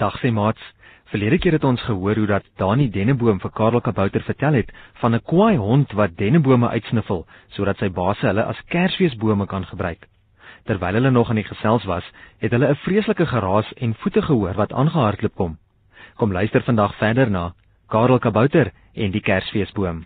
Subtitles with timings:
[0.00, 0.60] Dag sê maats.
[1.12, 4.70] Verlede keer het ons gehoor hoe dat Dani Denneboom vir Karel Kabouter vertel het
[5.00, 10.08] van 'n kwaai hond wat dennebome uitsniffel sodat sy baase hulle as kersfeesbome kan gebruik.
[10.64, 12.04] Terwyl hulle nog aan die gesels was,
[12.38, 15.58] het hulle 'n vreeslike geraas en voete gehoor wat aangehardloop kom.
[16.16, 17.52] Kom luister vandag verder na
[17.88, 20.04] Karel Kabouter en die Kersfeesboom.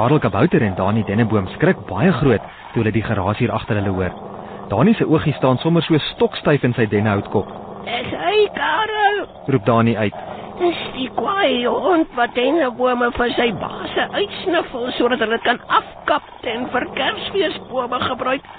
[0.00, 3.90] Karel Kabouter en Dani Denneboom skrik baie groot toe hulle die geraas hier agter hulle
[3.92, 4.14] hoor.
[4.70, 7.50] Dani se oogie staan sommer so stokstyf in sy dennehoutkop.
[7.84, 9.20] Dis hy, Karel.
[9.52, 10.16] Roep Dani uit.
[10.62, 16.68] Dis die kwaai hond wat dennebome vir sy baase uitsniffel sodat hulle kan afkap en
[16.72, 18.50] vir Kersfeesbome gebruik.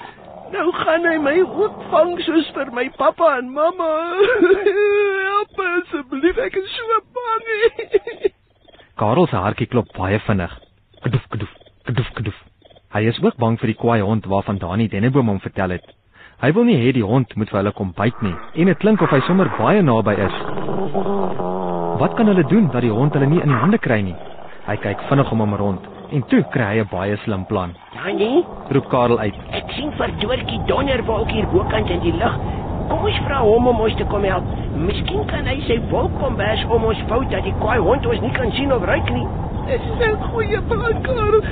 [0.54, 3.94] Nou gaan hy my opvang soos vir my pappa en mamma.
[5.26, 8.28] Help asseblief, ek is so bang.
[8.94, 10.61] Karel se hartjie klop baie vinnig.
[11.02, 11.52] Kedoef, kedoef,
[11.86, 12.38] kedoef, kedoef.
[12.94, 15.86] Hy is ook bang vir die kwaai hond waarvan Dani Denneboom hom vertel het.
[16.42, 19.02] Hy wil nie hê die hond moet vir hulle kom byt nie en dit klink
[19.02, 20.36] of hy sommer baie naby is.
[22.02, 24.16] Wat kan hulle doen dat die hond hulle nie in die hande kry nie?
[24.66, 27.74] Hy kyk vinnig om hom rond en toe kry hy 'n baie slim plan.
[27.94, 29.34] Dani, Roep Karel uit.
[29.52, 32.34] ek sien vir Doortjie donderwolk hier bokant in die lug.
[32.88, 34.44] Kom ons vra hom om ons te kom help.
[34.76, 38.20] Miskien kan hy sy wolk kom bers om ons fout dat die kwaai hond ons
[38.20, 39.26] nie kan sien of ruik nie.
[39.66, 41.42] Dis 'n goeie plan, Karel.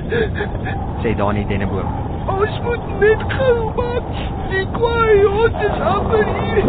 [1.02, 1.88] sê Dani Denneboom.
[2.28, 4.02] Ons moet net gou maak.
[4.50, 6.64] Die kwaai hond is amper hier.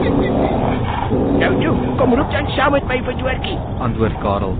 [1.39, 3.57] Nou, nou, kom roep dan saam met my vir Doortjie.
[3.79, 4.55] Antwoord Karel.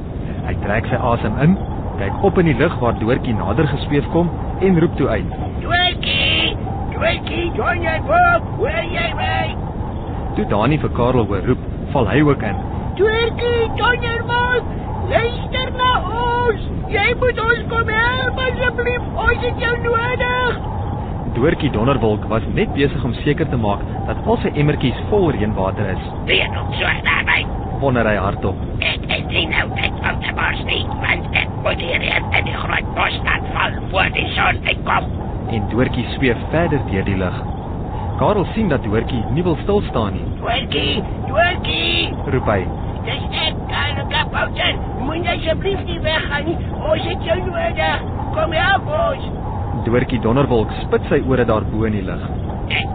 [0.48, 1.58] Hy trek sy asem in,
[2.00, 4.30] kyk op in die lug waar Doortjie nader gesweef kom
[4.62, 5.30] en roep toe uit.
[5.62, 6.58] Doortjie!
[6.94, 9.56] Doortjie, donderwolk, hoor jy my?
[10.36, 11.58] Toe Dani vir Karel hoor roep,
[11.94, 12.56] val hy ook in.
[12.96, 14.64] Doortjie, donderwolk,
[15.10, 15.61] luister na ons.
[16.92, 19.04] Jy moet ons kom help asseblief.
[19.26, 20.58] Ons het jou nodig.
[21.38, 25.94] Doortjie Donderwolk was net besig om seker te maak dat al sy emmertjies vol reënwater
[25.94, 26.02] is.
[26.28, 27.38] Weet nog so daarby.
[27.80, 28.60] Wonder hy hardop.
[28.84, 32.58] Ek is nie nou tyd om te bars nie, want ek moet hier in die
[32.60, 35.08] groot bos staan val voor die son uitkom.
[35.56, 37.40] En Doortjie sweef verder deur die lug.
[38.20, 40.28] Karel sien dat Doortjie nie wil stil staan nie.
[40.44, 41.00] Doortjie,
[41.32, 42.60] Doortjie, Roep hy.
[44.32, 44.76] Ek, Kapouter.
[45.06, 46.58] Moet jy asseblief nie weggaan nie.
[46.80, 48.04] Ons het jou nodig.
[48.36, 49.30] Kom help ons.
[49.86, 52.24] Doortjie Donderwolk spit sy ore daarbo in die lug.
[52.72, 52.88] Ek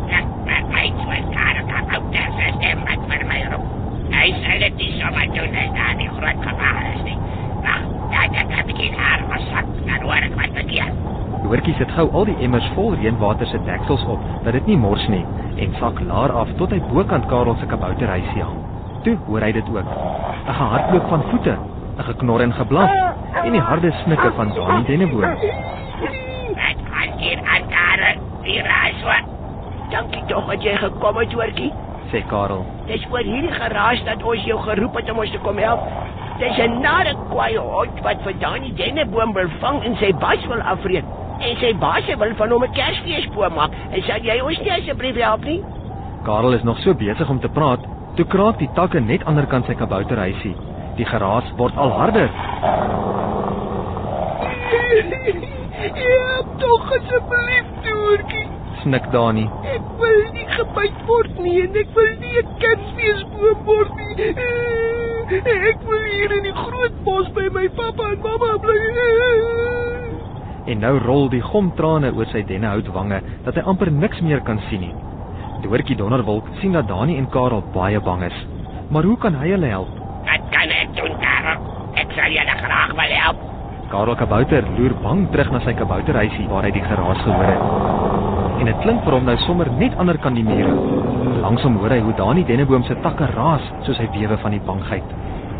[0.46, 3.66] maar my twee Karel Kapouter se stem wat vir my roep.
[4.14, 7.18] Hy sê dit nie sommer doen as daar die groot gevaar is nie.
[7.64, 7.82] Wag,
[8.14, 10.94] dat ek 'n bietjie haar gesak, dan hoor ek wat verkeerd.
[11.42, 15.08] Doortjie sit gou al die emmers vol reënwater se deksels op dat dit nie mors
[15.08, 15.24] nie
[15.56, 18.75] en sak laer af tot hy bokant Karel se kabouterhuisie hang.
[19.04, 19.84] Toe hoor hy dit ook.
[20.46, 21.54] 'n Gehardloop van voete,
[21.98, 22.90] 'n geknor en geblaf
[23.44, 25.20] en die harde snikke van Dani Denneboom.
[25.20, 28.16] Wat gaan hier aan Karel?
[28.42, 29.16] Die raaswa.
[29.90, 31.72] Dankie tog dat jy gekom het, Doortjie.
[32.12, 32.64] sê Karel.
[32.86, 35.80] Dis oor hierdie geraas dat ons jou geroep het om ons te kom help.
[36.38, 40.60] Dis 'n nare kwaai hond wat vir Dani Denneboom wil vang en sy bas wil
[40.60, 41.04] afreed.
[41.40, 43.70] En sy baas wil van hom 'n Kersfeesboom maak.
[43.90, 45.62] En sal jy ons nie asseblief help nie?
[46.24, 47.78] Karel is nog so besig om te praat,
[48.16, 50.54] toe kraak die takke net aanderkant sy kabouterhuisie.
[50.96, 52.30] Die geraas word al harder.
[55.96, 58.46] Help tog asseblief, Doortjie.
[58.82, 59.44] Snik Dani.
[59.74, 64.28] Ek wil nie gebyt word nie en ek wil nie 'n Kersfeesboom word nie.
[65.70, 68.78] Ek wil hier in die groot bos by my pappa en mamma bly.
[70.66, 74.80] En nou rol die gomtrane oor sy dennehoutwange dat hy amper niks meer kan sien
[74.80, 74.94] nie.
[75.66, 78.36] Doortjie Donderwolk sien dat Dani en Karel baie bang is.
[78.94, 79.96] Maar hoe kan hy hulle help?
[80.28, 81.64] Wat kan ek doen, Karel?
[81.98, 83.40] Ek sal julle graag wil help.
[83.90, 88.62] Karel Kabouter loer bang terug na sy kabouterhuisie waar hy die geraas gehoor het.
[88.62, 90.70] En dit klink vir hom nou sommer net ander kan die mure.
[91.42, 95.14] Langsom hoor hy hoe Dani Denneboom se takke raas soos hy bewe van die bangheid.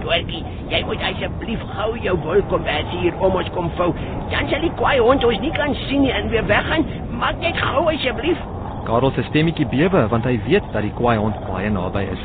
[0.06, 3.90] Doortjie, jy moet asseblief gou jou wolkombers hier om ons kom vou.
[4.30, 6.86] Dan sal die kwaai hond ons nie kan sien nie en weer weggaan.
[7.18, 8.38] Maak net gou asseblief.
[8.86, 12.22] Karel se stemmetjie bewe want hy weet dat die kwaai hond baie naby is.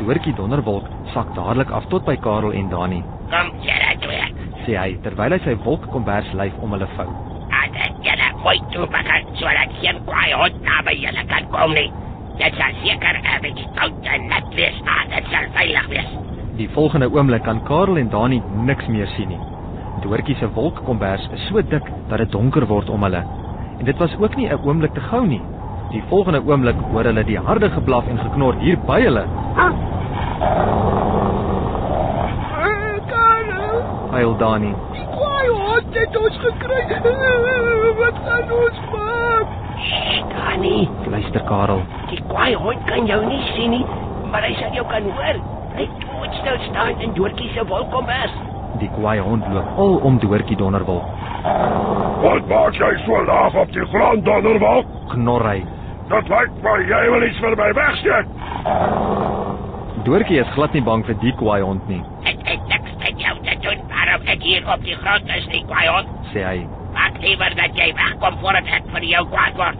[0.00, 4.26] Doortjie Donderwolk sak dadelik af tot by Karel en Dani, Kom, julle twee.
[4.66, 7.08] sê hy terwyl hy sy wolkkombers lyf om hulle vou.
[7.62, 7.76] Ek
[8.06, 11.90] julle mooi toe begin sodat geen kwaai hond naby julle kan kom nie.
[12.38, 16.10] Dit sal seker 'n bietjie koud en nat wees, maar dit sal veilig wees.
[16.56, 19.40] Die volgende oomblik kan Karel en Dani niks meer sien nie.
[20.02, 23.24] Doortjie se wolkkombers is so dik dat dit donker word om hulle.
[23.78, 25.40] En dit was ook nie 'n oomblik te gou nie.
[25.90, 29.24] Die volgende oomblik hoor hulle die harde geblaf en geknor hier by hulle.
[33.10, 34.72] Karel, Huil Dani.
[34.92, 36.80] die kwaai hond het ons gekry.
[38.00, 39.54] Wat gaan ons maak?
[40.32, 41.82] Dani, Luister Karel.
[42.10, 43.84] die kwaai hond kan jou nie sien nie,
[44.32, 45.40] maar hy sal jou kan hoor.
[45.76, 48.32] Hy doodstil staan in Doortjie se wolkombers.
[48.80, 51.04] Die kwaai hond loop al om Doortjie Donderwolk.
[52.22, 54.86] Wat maak jy so laag op die grond, Donderwolk?
[55.12, 55.58] Knorr hy.
[56.10, 58.26] Dat lyk my jy wil iets vir my wegsteek.
[60.06, 63.34] Doortjie is glad nie bang vir die kwaai hond nie, Ek het niks met jou
[63.46, 66.08] te doen waarom ek hier op die grond is nie, kwaai hond.
[66.32, 66.58] sê hy.
[66.94, 69.78] Maak liewer dat jy wegkom voordat ek vir jou kwaad word.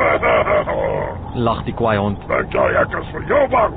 [1.46, 2.20] Lag die kwaai hond.
[2.28, 3.72] Dink jy ek is vir jou bang?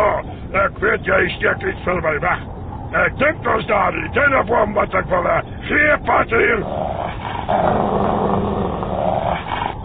[0.64, 2.46] ek weet jy steek iets vir my weg.
[3.02, 5.38] Ek dink ons daar die denneboom wat ek wil hê.
[5.68, 6.64] Greep wat hier.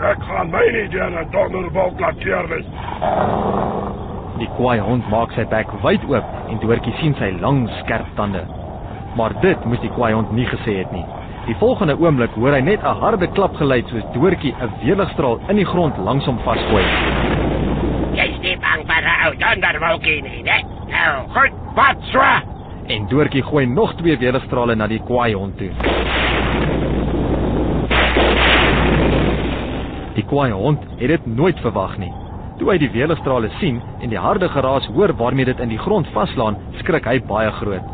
[0.06, 2.66] Ek gaan my nie deur 'n donderwolk laat keer nie.
[4.38, 8.44] Die kwaai hond maak sy bek wyd oop en Doortjie sien sy lang skerp tande.
[9.18, 11.06] Maar dit moes die kwaai hond nie gesê het nie.
[11.48, 15.56] Die volgende oomblik hoor hy net 'n harde klap geluid soos Doortjie 'n weerligstraal in
[15.56, 16.86] die grond langs hom vasgooi.
[18.13, 20.62] Jy's nie bang vir 'n ou donderwolkie nie, né?
[20.88, 22.22] Nou, goed, wat so?
[22.88, 25.72] En Doortjie gooi nog twee weerligstrale na die kwaai hond toe.
[30.30, 32.12] Kwaai hond het dit nooit verwag nie.
[32.60, 36.07] Toe hy die weerligstrale sien en die harde geraas hoor waarmee dit in die grond
[36.16, 37.92] vaslaan, skrik hy baie groot.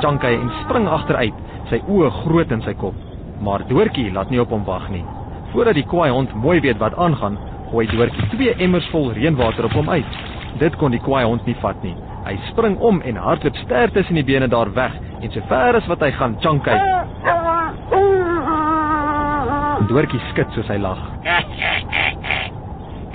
[0.00, 1.36] Jankai spring agteruit,
[1.70, 2.96] sy oë groot in sy kop.
[3.44, 5.04] Maar Doortjie laat nie op hom wag nie.
[5.52, 7.38] Voordat die kwaai hond mooi weet wat aangaan,
[7.70, 10.18] gooi Doortjie twee emmers vol reënwater op hom uit.
[10.58, 11.94] Dit kon die kwaai hond nie vat nie.
[12.26, 15.86] Hy spring om en hardloop ster tussen die bene daar weg en so ver as
[15.88, 16.99] wat hy gaan, Jankai.
[19.90, 21.00] Doortjie skud soos hy lag.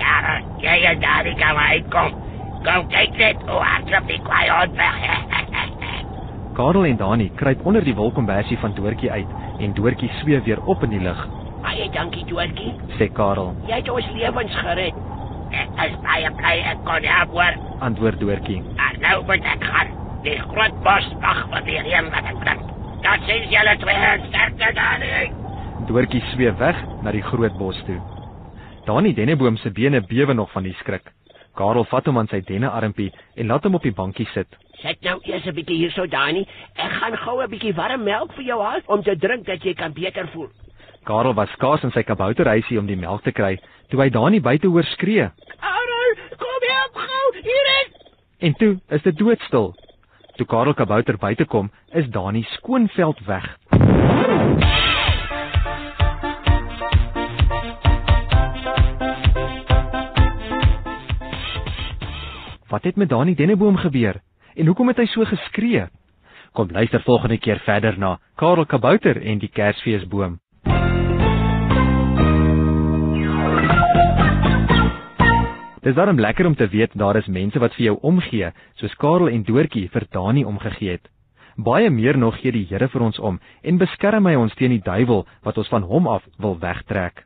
[0.01, 2.11] Karel, jy en Dani kan maar uitkom.
[2.65, 4.97] Kom kyk net hoe hardloop die kwaai hond weg.
[6.57, 9.31] Karel en Dani kruip onder die wolkombersie van Doortjie uit
[9.63, 11.21] en Doortjie sweef weer op in die lug.
[11.63, 12.73] Baie dankie Doortjie.
[12.99, 14.99] Sê Karel, Jy het ons lewens gered.
[15.55, 17.55] Ek is baie bly ek kon help hoor.
[17.87, 18.59] antwoord Doortjie.
[18.75, 19.95] Maar nou moet ek gaan.
[20.25, 22.61] Die groot bos wag vir die reën wat ek bring.
[23.05, 25.11] Dat sien julle twee sterkte Dani.
[25.85, 27.99] Doortjie sweef weg na die groot bos toe.
[28.87, 31.11] Dani Denneboom se bene bewe nog van die skrik.
[31.55, 34.49] Karel vat hom aan sy dennearmpie en laat hom op die bankie sit.
[34.81, 36.47] Sit nou eers 'n bietjie hierso Dani.
[36.75, 39.73] Ek gaan gou 'n bietjie warm melk vir jou haal om te drink dat jy
[39.73, 40.49] kan beter voel.
[41.05, 43.59] Karel was skaars in sy kabouterhuisie om die melk te kry
[43.89, 45.29] toe hy Dani buite hoor skree.
[45.61, 47.41] Karel, kom help gou.
[47.41, 47.91] Hier is
[48.39, 49.75] En toe is dit doodstil.
[50.35, 53.57] Toe Karel kabouter buite kom, is Dani skoonveld weg.
[62.75, 64.21] Wat het met Dani Denneboom gebeur?
[64.53, 65.85] En hoekom het hy so geskree?
[66.51, 70.33] Kom luister volgende keer verder na Karel Kabouter en die Kersfeesboom.
[75.87, 79.31] Dis daarom lekker om te weet daar is mense wat vir jou omgee, soos Karel
[79.31, 81.07] en Doortjie vir Dani omgegee het.
[81.55, 84.83] Baie meer nog gee die Here vir ons om en beskerm hy ons teen die
[84.83, 87.23] duiwel wat ons van hom af wil wegtrek.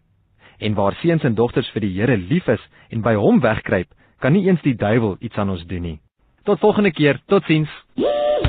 [0.60, 4.34] En waar seuns en dogters vir die Here lief is en by hom wegkruip, kan
[4.36, 6.00] nie eens die duiwel iets aan ons doen nie.
[6.44, 7.70] Tot volgende keer, totsiens.
[7.94, 8.49] Yee!